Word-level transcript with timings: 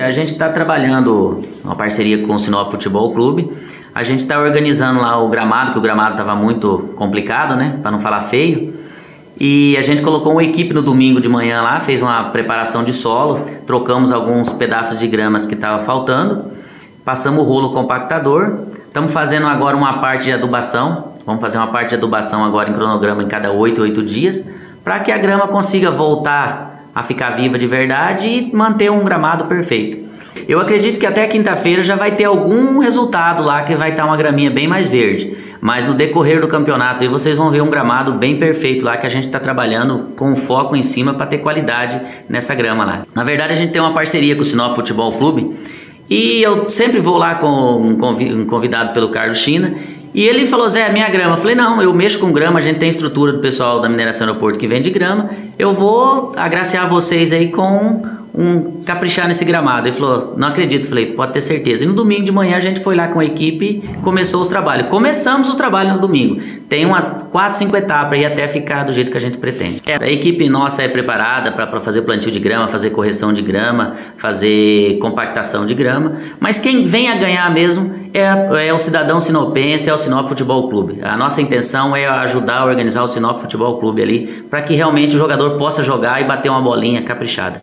A 0.00 0.12
gente 0.12 0.28
está 0.28 0.48
trabalhando 0.48 1.42
uma 1.64 1.74
parceria 1.74 2.24
com 2.24 2.34
o 2.34 2.38
Sinop 2.38 2.70
Futebol 2.70 3.12
Clube. 3.12 3.50
A 3.92 4.02
gente 4.04 4.20
está 4.20 4.38
organizando 4.38 5.00
lá 5.00 5.20
o 5.20 5.28
gramado, 5.28 5.72
que 5.72 5.78
o 5.78 5.80
gramado 5.80 6.12
estava 6.12 6.36
muito 6.36 6.90
complicado, 6.94 7.56
né? 7.56 7.78
Para 7.82 7.90
não 7.90 7.98
falar 7.98 8.20
feio. 8.20 8.74
E 9.40 9.76
a 9.76 9.82
gente 9.82 10.02
colocou 10.02 10.32
uma 10.32 10.44
equipe 10.44 10.72
no 10.72 10.82
domingo 10.82 11.20
de 11.20 11.28
manhã 11.28 11.62
lá, 11.62 11.80
fez 11.80 12.00
uma 12.00 12.30
preparação 12.30 12.84
de 12.84 12.92
solo, 12.92 13.40
trocamos 13.66 14.12
alguns 14.12 14.52
pedaços 14.52 14.98
de 14.98 15.06
gramas 15.06 15.46
que 15.46 15.54
estava 15.54 15.82
faltando, 15.82 16.46
passamos 17.04 17.40
o 17.40 17.44
rolo 17.44 17.70
compactador. 17.72 18.66
Estamos 18.86 19.12
fazendo 19.12 19.46
agora 19.46 19.76
uma 19.76 20.00
parte 20.00 20.24
de 20.24 20.32
adubação. 20.32 21.12
Vamos 21.26 21.40
fazer 21.40 21.58
uma 21.58 21.68
parte 21.68 21.90
de 21.90 21.96
adubação 21.96 22.44
agora 22.44 22.70
em 22.70 22.72
cronograma 22.72 23.22
em 23.22 23.28
cada 23.28 23.50
8, 23.50 23.82
8 23.82 24.02
dias, 24.02 24.48
para 24.84 25.00
que 25.00 25.10
a 25.10 25.18
grama 25.18 25.48
consiga 25.48 25.90
voltar 25.90 26.77
a 26.98 27.02
ficar 27.04 27.30
viva 27.30 27.56
de 27.56 27.66
verdade 27.66 28.26
e 28.26 28.54
manter 28.54 28.90
um 28.90 29.04
gramado 29.04 29.44
perfeito. 29.44 30.08
Eu 30.48 30.58
acredito 30.58 30.98
que 30.98 31.06
até 31.06 31.26
quinta-feira 31.28 31.84
já 31.84 31.94
vai 31.94 32.10
ter 32.10 32.24
algum 32.24 32.80
resultado 32.80 33.42
lá 33.42 33.62
que 33.62 33.76
vai 33.76 33.90
estar 33.90 34.04
uma 34.04 34.16
graminha 34.16 34.50
bem 34.50 34.66
mais 34.66 34.88
verde. 34.88 35.36
Mas 35.60 35.86
no 35.86 35.94
decorrer 35.94 36.40
do 36.40 36.48
campeonato 36.48 37.04
aí 37.04 37.08
vocês 37.08 37.36
vão 37.36 37.52
ver 37.52 37.62
um 37.62 37.70
gramado 37.70 38.12
bem 38.14 38.36
perfeito 38.36 38.84
lá 38.84 38.96
que 38.96 39.06
a 39.06 39.10
gente 39.10 39.24
está 39.24 39.38
trabalhando 39.38 40.08
com 40.16 40.34
foco 40.34 40.74
em 40.74 40.82
cima 40.82 41.14
para 41.14 41.26
ter 41.26 41.38
qualidade 41.38 42.00
nessa 42.28 42.52
grama 42.54 42.84
lá. 42.84 43.02
Na 43.14 43.22
verdade 43.22 43.52
a 43.52 43.56
gente 43.56 43.72
tem 43.72 43.80
uma 43.80 43.92
parceria 43.92 44.34
com 44.34 44.42
o 44.42 44.44
Sinop 44.44 44.74
Futebol 44.74 45.12
Clube 45.12 45.54
e 46.10 46.42
eu 46.42 46.68
sempre 46.68 46.98
vou 46.98 47.16
lá 47.16 47.36
com 47.36 47.48
um 47.48 48.44
convidado 48.46 48.92
pelo 48.92 49.10
Carlos 49.10 49.38
China 49.38 49.72
e 50.14 50.26
ele 50.26 50.46
falou, 50.46 50.68
Zé, 50.68 50.90
minha 50.90 51.08
grama. 51.08 51.34
Eu 51.34 51.38
falei, 51.38 51.54
não, 51.54 51.82
eu 51.82 51.92
mexo 51.92 52.18
com 52.18 52.32
grama, 52.32 52.58
a 52.58 52.62
gente 52.62 52.78
tem 52.78 52.88
estrutura 52.88 53.32
do 53.32 53.40
pessoal 53.40 53.80
da 53.80 53.88
mineração 53.88 54.26
aeroporto 54.26 54.58
que 54.58 54.66
vende 54.66 54.90
grama. 54.90 55.30
Eu 55.58 55.74
vou 55.74 56.32
agraciar 56.36 56.88
vocês 56.88 57.32
aí 57.32 57.50
com 57.50 58.02
um 58.38 58.80
caprichar 58.86 59.26
nesse 59.26 59.44
gramado. 59.44 59.88
Ele 59.88 59.96
falou, 59.96 60.34
não 60.36 60.48
acredito. 60.48 60.86
Falei, 60.86 61.06
pode 61.06 61.32
ter 61.32 61.40
certeza. 61.40 61.82
E 61.82 61.86
no 61.88 61.92
domingo 61.92 62.22
de 62.22 62.30
manhã 62.30 62.56
a 62.56 62.60
gente 62.60 62.78
foi 62.78 62.94
lá 62.94 63.08
com 63.08 63.18
a 63.18 63.24
equipe 63.24 63.82
começou 64.00 64.40
os 64.40 64.48
trabalhos. 64.48 64.86
Começamos 64.88 65.48
os 65.48 65.56
trabalhos 65.56 65.94
no 65.94 66.00
domingo. 66.00 66.40
Tem 66.68 66.86
umas 66.86 67.24
4, 67.24 67.58
5 67.58 67.76
etapas 67.76 68.20
e 68.20 68.24
até 68.24 68.46
ficar 68.46 68.84
do 68.84 68.92
jeito 68.92 69.10
que 69.10 69.16
a 69.16 69.20
gente 69.20 69.38
pretende. 69.38 69.82
É, 69.86 69.96
a 69.96 70.08
equipe 70.08 70.48
nossa 70.48 70.82
é 70.82 70.88
preparada 70.88 71.50
para 71.50 71.80
fazer 71.80 72.02
plantio 72.02 72.30
de 72.30 72.38
grama, 72.38 72.68
fazer 72.68 72.90
correção 72.90 73.32
de 73.32 73.42
grama, 73.42 73.94
fazer 74.16 74.98
compactação 74.98 75.66
de 75.66 75.74
grama. 75.74 76.16
Mas 76.38 76.58
quem 76.58 76.86
vem 76.86 77.10
a 77.10 77.16
ganhar 77.16 77.50
mesmo 77.52 77.90
é, 78.12 78.68
é 78.68 78.72
o 78.72 78.78
cidadão 78.78 79.20
sinopense, 79.20 79.88
é 79.88 79.94
o 79.94 79.98
Sinop 79.98 80.28
Futebol 80.28 80.68
Clube. 80.68 80.98
A 81.02 81.16
nossa 81.16 81.40
intenção 81.40 81.96
é 81.96 82.06
ajudar 82.06 82.58
a 82.58 82.64
organizar 82.66 83.02
o 83.02 83.08
Sinop 83.08 83.38
Futebol 83.38 83.78
Clube 83.78 84.02
ali 84.02 84.26
para 84.50 84.62
que 84.62 84.74
realmente 84.74 85.14
o 85.14 85.18
jogador 85.18 85.56
possa 85.56 85.82
jogar 85.82 86.20
e 86.20 86.24
bater 86.24 86.50
uma 86.50 86.60
bolinha 86.60 87.02
caprichada. 87.02 87.56